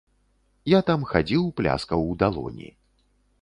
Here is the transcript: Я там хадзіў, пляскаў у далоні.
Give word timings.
Я 0.71 0.79
там 0.87 1.03
хадзіў, 1.11 1.43
пляскаў 1.61 2.07
у 2.15 2.17
далоні. 2.25 2.69